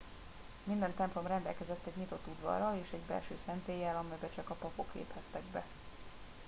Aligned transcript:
minden 0.63 0.93
templom 0.95 1.25
rendelkezett 1.27 1.85
egy 1.85 1.95
nyitott 1.95 2.27
udvarral 2.27 2.79
és 2.83 2.89
egy 2.91 2.99
belső 2.99 3.37
szentéllyel 3.45 3.95
amelybe 3.97 4.29
csak 4.35 4.49
a 4.49 4.53
papok 4.55 4.93
léphettek 4.93 5.41
be 5.43 5.63